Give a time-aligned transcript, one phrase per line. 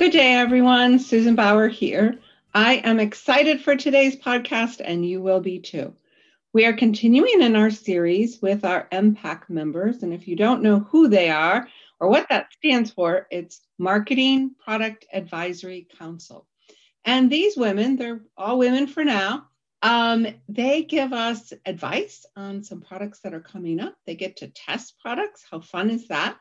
[0.00, 0.98] Good day, everyone.
[0.98, 2.18] Susan Bauer here.
[2.54, 5.94] I am excited for today's podcast, and you will be too.
[6.54, 10.02] We are continuing in our series with our MPAC members.
[10.02, 11.68] And if you don't know who they are
[12.00, 16.46] or what that stands for, it's Marketing Product Advisory Council.
[17.04, 19.48] And these women, they're all women for now,
[19.82, 23.96] um, they give us advice on some products that are coming up.
[24.06, 25.44] They get to test products.
[25.50, 26.38] How fun is that?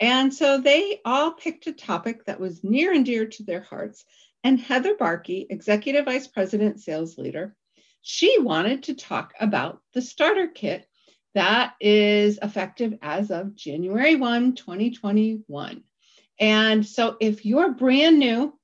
[0.00, 4.04] And so they all picked a topic that was near and dear to their hearts.
[4.42, 7.54] And Heather Barkey, Executive Vice President, Sales Leader,
[8.02, 10.86] she wanted to talk about the starter kit
[11.34, 15.82] that is effective as of January 1, 2021.
[16.38, 18.58] And so if you're brand new,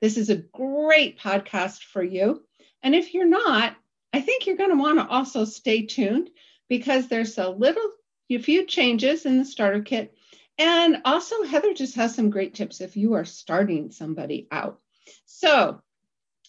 [0.00, 2.42] this is a great podcast for you.
[2.82, 3.76] And if you're not,
[4.12, 6.30] I think you're going to want to also stay tuned
[6.68, 7.90] because there's a little,
[8.30, 10.14] a few changes in the starter kit.
[10.58, 14.80] And also, Heather just has some great tips if you are starting somebody out.
[15.26, 15.80] So,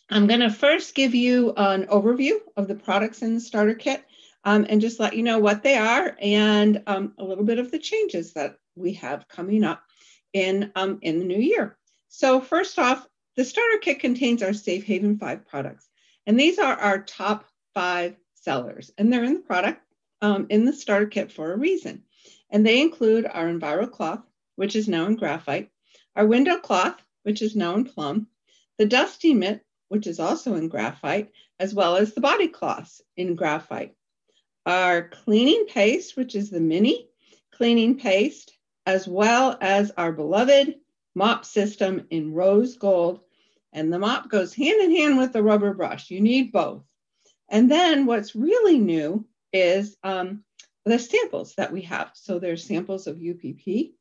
[0.09, 4.03] I'm going to first give you an overview of the products in the starter kit
[4.43, 7.71] um, and just let you know what they are and um, a little bit of
[7.71, 9.81] the changes that we have coming up
[10.33, 11.75] in, um, in the new year.
[12.09, 15.89] So first off, the starter kit contains our Safe Haven 5 products.
[16.27, 18.91] And these are our top five sellers.
[18.97, 19.81] And they're in the product
[20.21, 22.03] um, in the starter kit for a reason.
[22.55, 24.21] And they include our Enviro cloth,
[24.55, 25.71] which is now in graphite,
[26.15, 28.27] our window cloth, which is now in plum,
[28.77, 33.35] the dusty mitt, which is also in graphite, as well as the body cloths in
[33.35, 33.93] graphite.
[34.65, 37.09] Our cleaning paste, which is the mini
[37.51, 40.75] cleaning paste, as well as our beloved
[41.13, 43.19] mop system in rose gold.
[43.73, 46.09] And the mop goes hand in hand with the rubber brush.
[46.09, 46.85] You need both.
[47.49, 50.45] And then what's really new is um,
[50.85, 52.11] the samples that we have.
[52.13, 53.91] So there's samples of UPP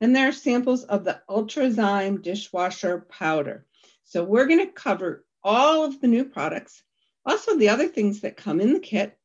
[0.00, 3.66] and there are samples of the Ultrazyme dishwasher powder.
[4.04, 6.82] So we're going to cover all of the new products,
[7.26, 9.16] also the other things that come in the kit,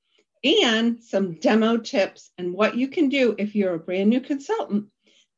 [0.43, 4.87] and some demo tips and what you can do if you're a brand new consultant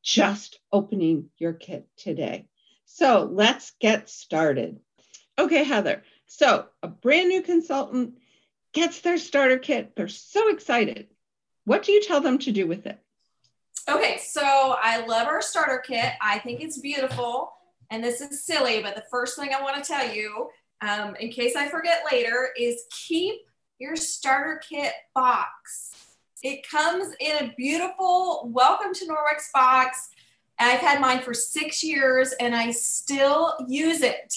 [0.02, 2.48] just opening your kit today.
[2.86, 4.80] So let's get started.
[5.38, 6.02] Okay, Heather.
[6.26, 8.18] So a brand new consultant
[8.72, 9.94] gets their starter kit.
[9.94, 11.08] They're so excited.
[11.66, 12.98] What do you tell them to do with it?
[13.88, 16.12] Okay, so I love our starter kit.
[16.22, 17.52] I think it's beautiful.
[17.90, 20.48] And this is silly, but the first thing I want to tell you
[20.80, 23.40] um, in case I forget later, is keep
[23.78, 25.92] your starter kit box.
[26.42, 30.10] It comes in a beautiful welcome to Norwex box.
[30.58, 34.34] I've had mine for six years and I still use it.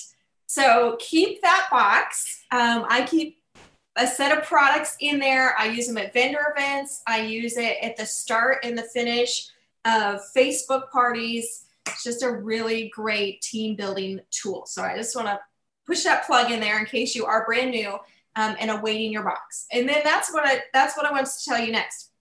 [0.48, 2.44] So keep that box.
[2.52, 3.39] Um, I keep
[4.00, 5.56] a set of products in there.
[5.60, 7.04] I use them at vendor events.
[7.06, 9.50] I use it at the start and the finish
[9.86, 11.66] of Facebook parties.
[11.86, 14.66] It's just a really great team building tool.
[14.66, 15.40] So I just want to
[15.86, 17.92] push that plug in there in case you are brand new
[18.36, 19.66] um, and awaiting your box.
[19.72, 22.12] And then that's what I that's what I want to tell you next.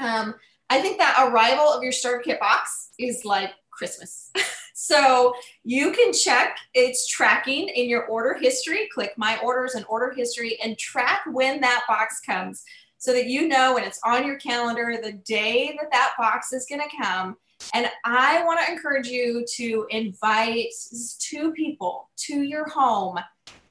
[0.00, 0.34] Um,
[0.70, 4.30] I think that arrival of your starter kit box is like Christmas.
[4.74, 5.34] so
[5.64, 8.88] you can check its tracking in your order history.
[8.94, 12.62] Click my orders and order history and track when that box comes
[12.98, 16.66] so that you know when it's on your calendar the day that that box is
[16.68, 17.36] going to come
[17.74, 20.72] and I want to encourage you to invite
[21.18, 23.18] two people to your home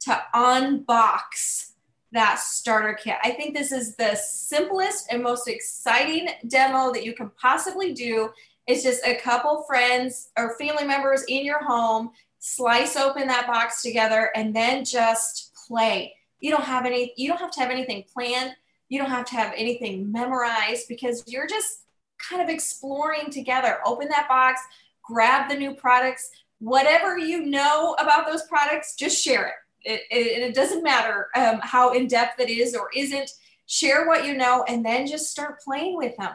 [0.01, 1.71] to unbox
[2.13, 3.15] that starter kit.
[3.23, 8.29] I think this is the simplest and most exciting demo that you can possibly do.
[8.71, 13.81] It's just a couple friends or family members in your home, slice open that box
[13.81, 16.15] together and then just play.
[16.39, 18.55] You don't have any you don't have to have anything planned.
[18.87, 21.81] You don't have to have anything memorized because you're just
[22.17, 23.79] kind of exploring together.
[23.85, 24.61] Open that box,
[25.03, 26.29] grab the new products,
[26.59, 29.53] whatever you know about those products, just share it.
[29.83, 33.31] It, it, it doesn't matter um, how in depth it is or isn't.
[33.67, 36.31] Share what you know and then just start playing with them.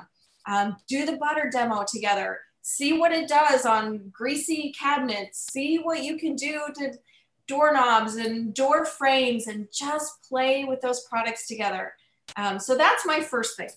[0.47, 2.39] Um, do the butter demo together.
[2.63, 5.47] See what it does on greasy cabinets.
[5.53, 6.93] See what you can do to
[7.47, 11.93] doorknobs and door frames and just play with those products together.
[12.37, 13.71] Um, so that's my first thing.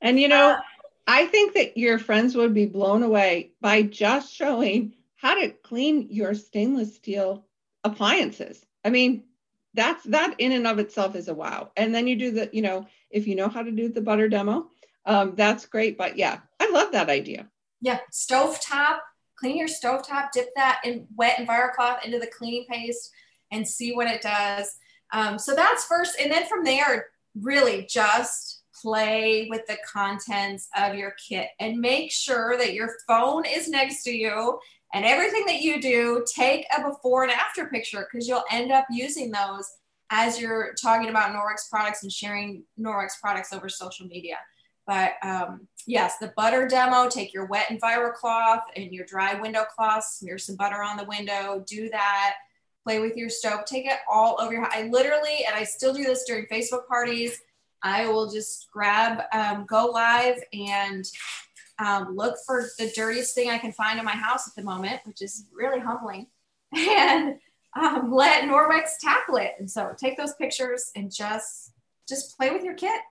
[0.00, 0.60] And you know, uh,
[1.06, 6.08] I think that your friends would be blown away by just showing how to clean
[6.10, 7.44] your stainless steel
[7.82, 8.64] appliances.
[8.84, 9.24] I mean,
[9.74, 11.70] that's that in and of itself is a wow.
[11.76, 14.28] And then you do the, you know, if you know how to do the butter
[14.28, 14.68] demo,
[15.08, 15.98] um, that's great.
[15.98, 17.48] But yeah, I love that idea.
[17.80, 19.02] Yeah, stove top,
[19.36, 23.10] clean your stove top, dip that in wet EnviroCloth into the cleaning paste
[23.50, 24.76] and see what it does.
[25.12, 27.06] Um, so that's first, and then from there,
[27.40, 33.44] really just play with the contents of your kit and make sure that your phone
[33.44, 34.58] is next to you
[34.94, 38.86] and everything that you do, take a before and after picture because you'll end up
[38.90, 39.68] using those
[40.10, 44.36] as you're talking about Norwex products and sharing Norwex products over social media.
[44.88, 50.04] But um, yes, the butter demo, take your wet Envirocloth and your dry window cloth,
[50.04, 52.36] smear some butter on the window, do that,
[52.84, 54.72] play with your stove, take it all over your, house.
[54.74, 57.38] I literally, and I still do this during Facebook parties,
[57.82, 61.04] I will just grab, um, go live and
[61.78, 65.02] um, look for the dirtiest thing I can find in my house at the moment,
[65.04, 66.28] which is really humbling,
[66.74, 67.36] and
[67.78, 69.52] um, let Norwex tackle it.
[69.58, 71.72] And so take those pictures and just
[72.08, 73.02] just play with your kit.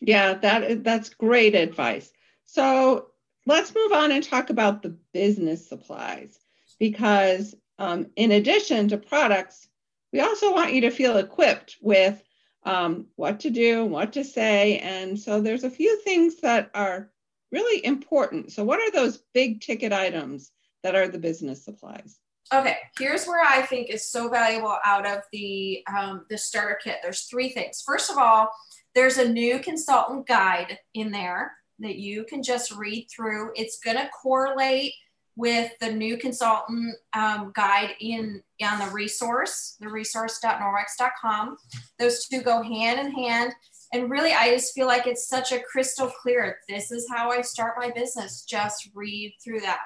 [0.00, 2.10] Yeah, that that's great advice.
[2.44, 3.08] So
[3.46, 6.38] let's move on and talk about the business supplies
[6.78, 9.68] because um, in addition to products,
[10.12, 12.22] we also want you to feel equipped with
[12.64, 14.78] um, what to do, what to say.
[14.78, 17.10] And so there's a few things that are
[17.52, 18.52] really important.
[18.52, 20.50] So, what are those big ticket items
[20.82, 22.18] that are the business supplies?
[22.52, 26.98] Okay, here's where I think is so valuable out of the um, the starter kit.
[27.02, 27.82] There's three things.
[27.84, 28.50] First of all,
[28.96, 33.50] there's a new consultant guide in there that you can just read through.
[33.54, 34.94] It's going to correlate
[35.36, 41.58] with the new consultant um, guide in on the resource, the resource.norwex.com.
[41.98, 43.52] Those two go hand in hand.
[43.92, 46.60] And really, I just feel like it's such a crystal clear.
[46.66, 48.46] This is how I start my business.
[48.48, 49.80] Just read through that.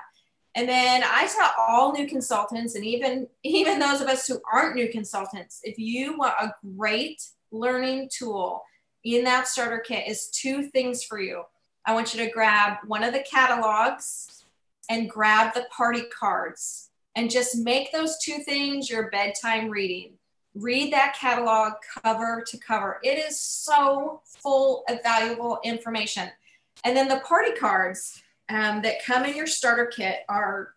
[0.55, 4.77] And then I tell all new consultants, and even even those of us who aren't
[4.77, 7.21] new consultants, if you want a great
[7.51, 8.63] learning tool
[9.05, 11.43] in that starter kit, is two things for you.
[11.87, 14.44] I want you to grab one of the catalogs
[14.88, 20.14] and grab the party cards, and just make those two things your bedtime reading
[20.55, 22.99] read that catalog cover to cover.
[23.02, 26.29] It is so full of valuable information.
[26.85, 30.75] And then the party cards um, that come in your starter kit are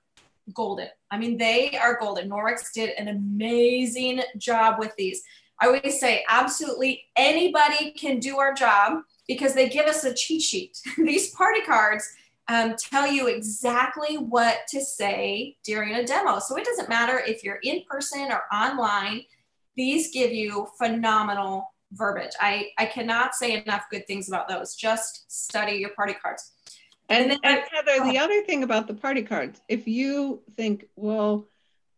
[0.54, 0.90] golden.
[1.10, 2.30] I mean, they are golden.
[2.30, 5.24] Norwex did an amazing job with these.
[5.64, 10.42] I always say, absolutely anybody can do our job because they give us a cheat
[10.42, 10.78] sheet.
[10.98, 12.06] these party cards
[12.50, 16.40] um, tell you exactly what to say during a demo.
[16.40, 19.22] So it doesn't matter if you're in person or online
[19.78, 22.34] these give you phenomenal verbiage.
[22.42, 24.76] I, I cannot say enough good things about those.
[24.76, 26.52] Just study your party cards.
[27.08, 31.48] And, and, and Heather, the other thing about the party cards, if you think, well,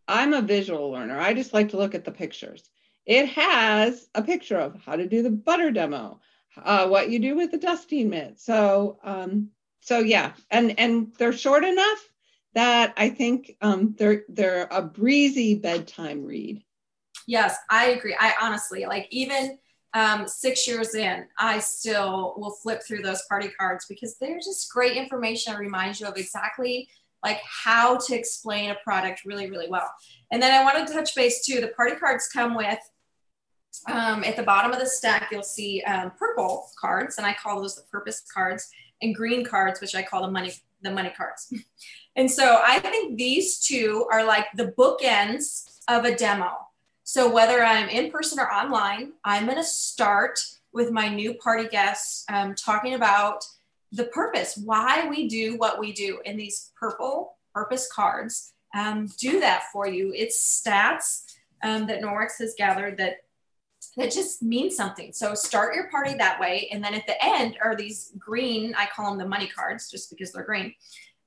[0.08, 2.70] I'm a visual learner, I just like to look at the pictures.
[3.06, 6.20] It has a picture of how to do the butter demo,
[6.62, 8.40] uh, what you do with the dusting mitt.
[8.40, 9.50] So, um,
[9.82, 12.10] so yeah, and and they're short enough
[12.54, 16.64] that I think um, they're they're a breezy bedtime read.
[17.28, 18.16] Yes, I agree.
[18.20, 19.58] I honestly like even
[19.94, 24.72] um, six years in, I still will flip through those party cards because they're just
[24.72, 26.90] great information that reminds you of exactly
[27.24, 29.90] like how to explain a product really, really well.
[30.32, 31.62] And then I want to touch base too.
[31.62, 32.78] The party cards come with
[33.88, 37.62] um, at the bottom of the stack, you'll see um, purple cards, and I call
[37.62, 38.70] those the purpose cards,
[39.02, 41.52] and green cards, which I call the money the money cards.
[42.16, 46.52] and so I think these two are like the bookends of a demo.
[47.04, 50.40] So whether I'm in person or online, I'm going to start
[50.74, 53.46] with my new party guests um, talking about
[53.92, 56.20] the purpose, why we do what we do.
[56.26, 60.12] And these purple purpose cards um, do that for you.
[60.16, 61.24] It's stats
[61.64, 63.18] um, that Norwex has gathered that
[63.98, 65.14] that just means something.
[65.14, 68.76] So start your party that way, and then at the end are these green.
[68.76, 70.74] I call them the money cards, just because they're green.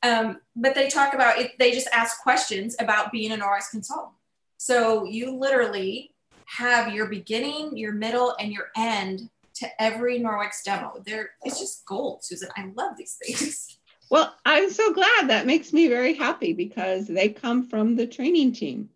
[0.02, 1.58] Um, but they talk about it.
[1.58, 4.14] They just ask questions about being a Norwex consultant.
[4.58, 6.14] So you literally
[6.46, 11.02] have your beginning, your middle, and your end to every Norwex demo.
[11.04, 12.48] There, it's just gold, Susan.
[12.56, 13.74] I love these things.
[14.10, 15.28] Well, I'm so glad.
[15.28, 18.88] That makes me very happy because they come from the training team.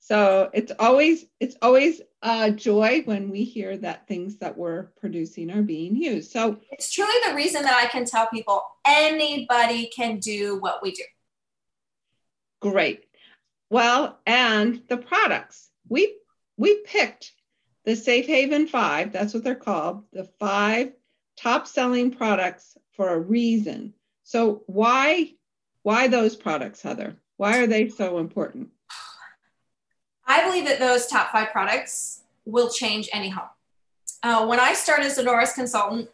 [0.00, 5.50] So it's always it's always a joy when we hear that things that we're producing
[5.50, 6.30] are being used.
[6.30, 10.92] So it's truly the reason that I can tell people anybody can do what we
[10.92, 11.04] do.
[12.60, 13.04] Great.
[13.70, 15.68] Well, and the products.
[15.88, 16.16] We
[16.56, 17.32] we picked
[17.84, 20.92] the Safe Haven 5, that's what they're called, the five
[21.36, 23.94] top selling products for a reason.
[24.24, 25.32] So why
[25.82, 27.16] why those products, Heather?
[27.38, 28.68] Why are they so important?
[30.30, 33.48] I believe that those top five products will change any home.
[34.22, 36.08] Uh, when I started as a Norwex consultant,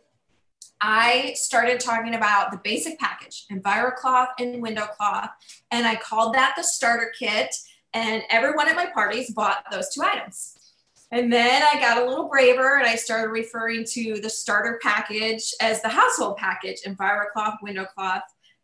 [0.80, 5.28] I started talking about the basic package, Envirocloth and window cloth,
[5.70, 7.54] and I called that the starter kit.
[7.92, 10.72] And everyone at my parties bought those two items.
[11.12, 15.52] And then I got a little braver and I started referring to the starter package
[15.60, 18.22] as the household package EnviroCloth, window cloth,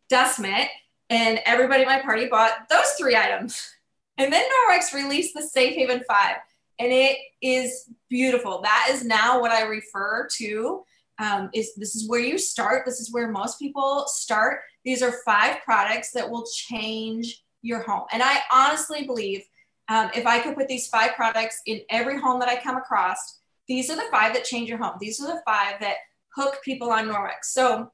[0.09, 0.69] dust mitt.
[1.11, 3.72] And everybody at my party bought those three items.
[4.17, 6.35] And then Norwex released the Safe Haven 5,
[6.79, 8.61] and it is beautiful.
[8.61, 10.83] That is now what I refer to.
[11.19, 12.85] Um, is this is where you start.
[12.85, 14.61] This is where most people start.
[14.83, 18.05] These are five products that will change your home.
[18.11, 19.43] And I honestly believe
[19.89, 23.39] um, if I could put these five products in every home that I come across,
[23.67, 24.97] these are the five that change your home.
[24.99, 25.97] These are the five that
[26.35, 27.45] hook people on Norwex.
[27.45, 27.91] So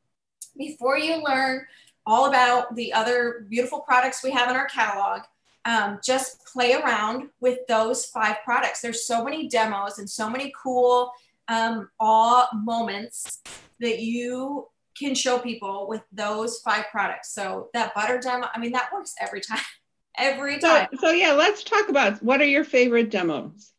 [0.58, 1.66] before you learn
[2.06, 5.22] all about the other beautiful products we have in our catalog,
[5.66, 8.82] um, just play around with those five products.
[8.82, 11.12] There's so many demos and so many cool
[11.48, 13.42] um, awe moments
[13.80, 17.34] that you can show people with those five products.
[17.34, 19.60] So that butter demo, I mean, that works every time.
[20.18, 20.88] every time.
[20.94, 23.72] So, so yeah, let's talk about what are your favorite demos?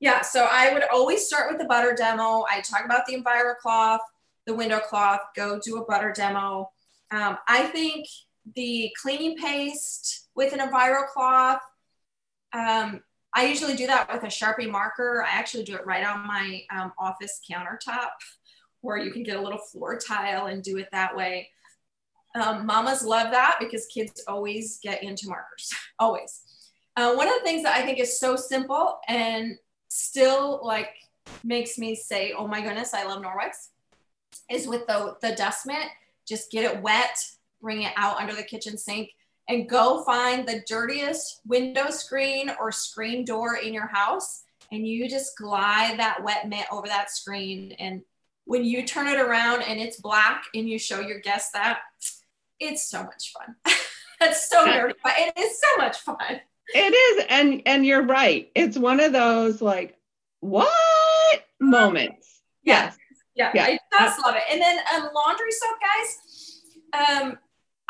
[0.00, 2.44] Yeah, so I would always start with the butter demo.
[2.50, 4.00] I talk about the EnviroCloth,
[4.46, 6.70] the window cloth, go do a butter demo.
[7.12, 8.06] Um, I think
[8.54, 11.60] the cleaning paste with an EnviroCloth,
[12.52, 13.02] um,
[13.34, 15.24] I usually do that with a Sharpie marker.
[15.26, 18.10] I actually do it right on my um, office countertop
[18.82, 21.48] or you can get a little floor tile and do it that way.
[22.34, 26.42] Um, mamas love that because kids always get into markers, always.
[26.96, 29.56] Uh, one of the things that I think is so simple and
[29.88, 30.90] still like
[31.44, 33.68] makes me say, oh my goodness, I love Norwex
[34.50, 35.88] is with the, the dust mitt.
[36.26, 37.18] Just get it wet,
[37.62, 39.10] bring it out under the kitchen sink
[39.48, 44.42] and go find the dirtiest window screen or screen door in your house.
[44.70, 48.02] And you just glide that wet mitt over that screen and
[48.44, 51.80] when you turn it around and it's black and you show your guests that,
[52.58, 53.56] it's so much fun.
[54.20, 56.40] That's so nerdy, but it is so much fun.
[56.74, 58.50] It is, and and you're right.
[58.54, 59.98] It's one of those like
[60.40, 60.68] what
[61.60, 62.40] moments.
[62.62, 62.96] Yes.
[63.34, 63.64] Yeah, yeah.
[63.64, 64.42] I just love it.
[64.50, 66.60] And then um, laundry soap, guys.
[66.92, 67.38] Um,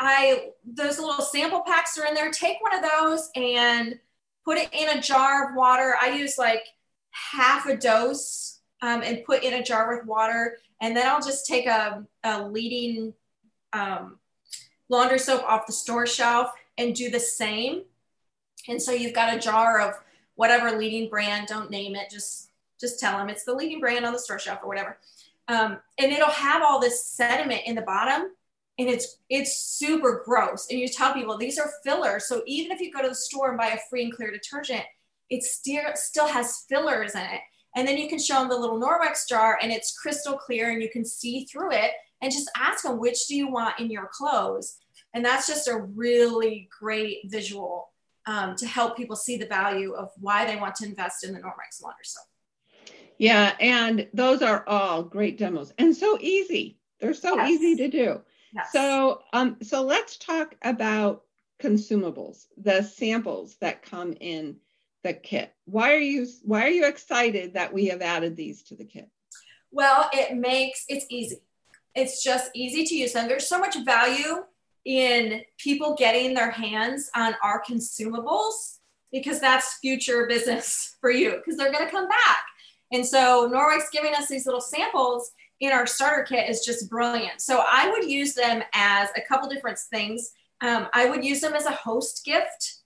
[0.03, 2.31] I those little sample packs are in there.
[2.31, 3.99] Take one of those and
[4.43, 5.95] put it in a jar of water.
[6.01, 6.63] I use like
[7.11, 10.57] half a dose um, and put in a jar with water.
[10.81, 13.13] And then I'll just take a, a leading
[13.71, 14.19] um,
[14.89, 17.83] laundry soap off the store shelf and do the same.
[18.67, 19.93] And so you've got a jar of
[20.35, 24.11] whatever leading brand, don't name it, just just tell them it's the leading brand on
[24.11, 24.97] the store shelf or whatever.
[25.47, 28.31] Um, and it'll have all this sediment in the bottom
[28.79, 30.67] and it's it's super gross.
[30.69, 32.27] And you tell people these are fillers.
[32.27, 34.83] So even if you go to the store and buy a free and clear detergent,
[35.29, 37.41] it still still has fillers in it.
[37.75, 40.81] And then you can show them the little Norwex jar and it's crystal clear and
[40.81, 44.09] you can see through it and just ask them, which do you want in your
[44.11, 44.77] clothes?
[45.13, 47.89] And that's just a really great visual
[48.25, 51.39] um, to help people see the value of why they want to invest in the
[51.39, 52.25] Norwex laundry soap.
[53.17, 56.77] Yeah, and those are all great demos and so easy.
[56.99, 57.51] They're so yes.
[57.51, 58.21] easy to do.
[58.55, 58.71] Yes.
[58.71, 61.23] So, um, so let's talk about
[61.61, 64.57] consumables, the samples that come in
[65.03, 65.53] the kit.
[65.65, 69.09] Why are you why are you excited that we have added these to the kit?
[69.71, 71.41] Well, it makes it's easy.
[71.95, 74.43] It's just easy to use and there's so much value
[74.85, 78.77] in people getting their hands on our consumables
[79.11, 82.45] because that's future business for you because they're going to come back.
[82.91, 85.31] And so Norwex giving us these little samples
[85.63, 87.41] in our starter kit is just brilliant.
[87.41, 90.31] So I would use them as a couple different things.
[90.61, 92.83] Um, I would use them as a host gift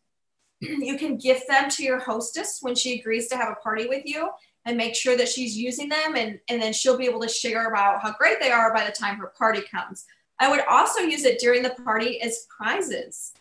[0.62, 4.06] you can gift them to your hostess when she agrees to have a party with
[4.06, 4.30] you
[4.66, 7.70] and make sure that she's using them and, and then she'll be able to share
[7.70, 10.06] about how great they are by the time her party comes.
[10.40, 13.34] I would also use it during the party as prizes.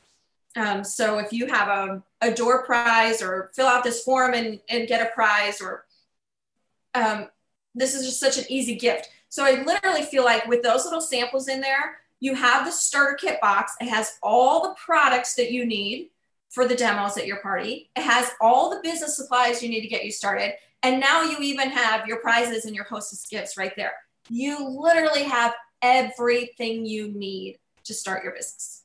[0.56, 4.60] Um, so if you have a, a door prize or fill out this form and,
[4.68, 5.84] and get a prize or
[6.94, 7.28] um,
[7.74, 9.10] this is just such an easy gift.
[9.28, 13.14] So I literally feel like with those little samples in there, you have the starter
[13.14, 13.72] kit box.
[13.80, 16.10] It has all the products that you need
[16.48, 17.90] for the demos at your party.
[17.96, 20.54] It has all the business supplies you need to get you started.
[20.82, 23.92] And now you even have your prizes and your hostess gifts right there.
[24.28, 28.82] You literally have everything you need to start your business.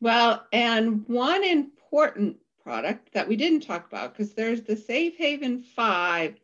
[0.00, 5.62] Well, and one important product that we didn't talk about because there's the Safe Haven
[5.62, 6.34] 5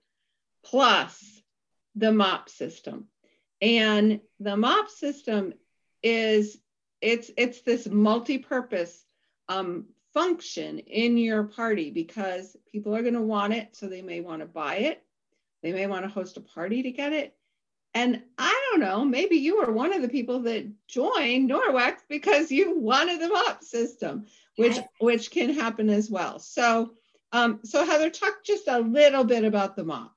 [0.65, 1.38] plus
[1.99, 3.07] the mop system.
[3.61, 5.55] And the mop system
[6.03, 6.59] is
[7.01, 9.05] it's it's this multi-purpose
[9.49, 13.77] um, function in your party because people are going to want it.
[13.77, 15.03] So they may want to buy it.
[15.63, 17.35] They may want to host a party to get it.
[17.95, 22.53] And I don't know, maybe you were one of the people that joined Norwex because
[22.53, 24.27] you wanted the mop system,
[24.57, 26.39] which which can happen as well.
[26.39, 26.95] So
[27.33, 30.13] Um, so Heather, talk just a little bit about the mop.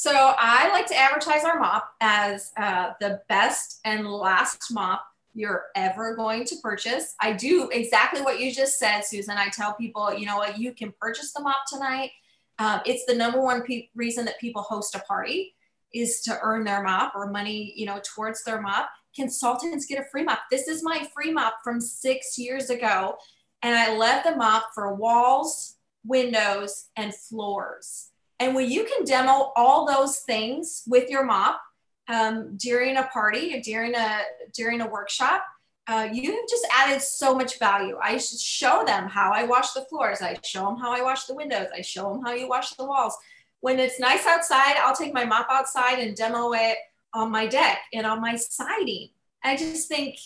[0.00, 5.64] So I like to advertise our mop as uh, the best and last mop you're
[5.74, 7.16] ever going to purchase.
[7.20, 9.36] I do exactly what you just said, Susan.
[9.36, 12.12] I tell people, you know what, you can purchase the mop tonight.
[12.60, 15.56] Um, it's the number one pe- reason that people host a party
[15.92, 18.88] is to earn their mop or money, you know, towards their mop.
[19.16, 20.42] Consultants get a free mop.
[20.48, 23.16] This is my free mop from six years ago.
[23.64, 25.74] And I left the mop for walls,
[26.04, 28.10] windows, and floors.
[28.40, 31.60] And when you can demo all those things with your mop,
[32.08, 34.20] um, during a party during a
[34.54, 35.44] during a workshop
[35.86, 37.96] uh, you have just added so much value.
[38.02, 40.20] I show them how i wash the floors.
[40.20, 41.68] I show them how i wash the windows.
[41.74, 43.16] I show them how you wash the walls.
[43.60, 46.76] When it's nice outside i'll take my mop outside and demo it
[47.14, 49.08] on my deck and on my siding.
[49.42, 50.18] I just think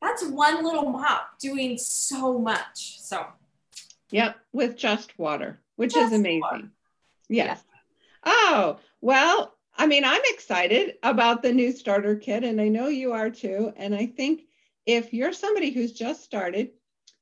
[0.00, 3.26] that's one little mop doing so much so.
[4.10, 6.40] Yep with just water which just is amazing.
[6.40, 6.70] water.
[7.30, 7.62] Yes
[8.26, 8.32] yeah.
[8.32, 13.14] oh well I mean, I'm excited about the new starter kit, and I know you
[13.14, 13.72] are too.
[13.76, 14.42] And I think
[14.84, 16.72] if you're somebody who's just started,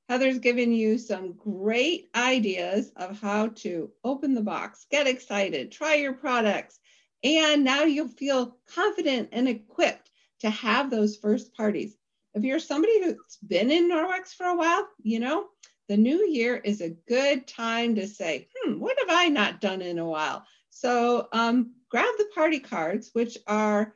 [0.09, 5.95] Heather's given you some great ideas of how to open the box, get excited, try
[5.95, 6.81] your products,
[7.23, 10.11] and now you'll feel confident and equipped
[10.41, 11.97] to have those first parties.
[12.35, 15.47] If you're somebody who's been in Norwex for a while, you know,
[15.89, 19.83] the new year is a good time to say, hmm, what have I not done
[19.83, 20.45] in a while?
[20.71, 23.95] So um, grab the party cards, which are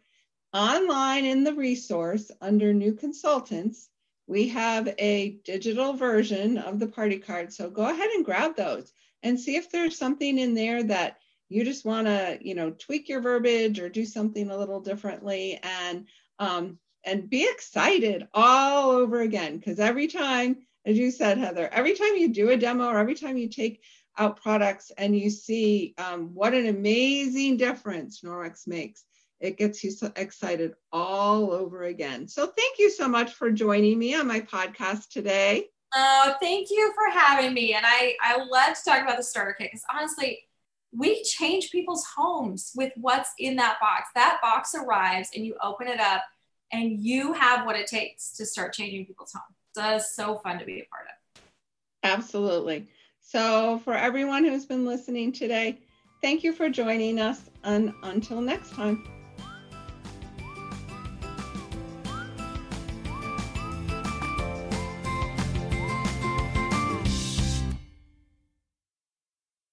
[0.52, 3.88] online in the resource under new consultants.
[4.26, 7.52] We have a digital version of the party card.
[7.52, 11.18] So go ahead and grab those and see if there's something in there that
[11.49, 15.61] you just want to, you know, tweak your verbiage or do something a little differently
[15.62, 16.06] and
[16.38, 19.58] um, and be excited all over again.
[19.58, 23.14] Because every time, as you said, Heather, every time you do a demo or every
[23.14, 23.82] time you take
[24.18, 29.04] out products and you see um, what an amazing difference Norwex makes.
[29.40, 32.28] It gets you so excited all over again.
[32.28, 35.66] So thank you so much for joining me on my podcast today.
[35.95, 37.75] Oh, thank you for having me.
[37.75, 40.40] And I, I love to talk about the starter kit because honestly,
[40.92, 44.08] we change people's homes with what's in that box.
[44.14, 46.23] That box arrives and you open it up
[46.71, 49.56] and you have what it takes to start changing people's homes.
[49.75, 52.19] So fun to be a part of.
[52.19, 52.89] Absolutely.
[53.21, 55.80] So, for everyone who's been listening today,
[56.21, 57.50] thank you for joining us.
[57.63, 59.22] And until next time.